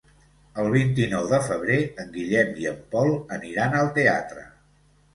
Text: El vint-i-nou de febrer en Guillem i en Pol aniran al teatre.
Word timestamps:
El 0.63 0.69
vint-i-nou 0.75 1.27
de 1.33 1.41
febrer 1.51 1.77
en 2.05 2.11
Guillem 2.17 2.59
i 2.65 2.69
en 2.73 2.83
Pol 2.97 3.15
aniran 3.41 3.81
al 3.85 3.97
teatre. 4.03 4.53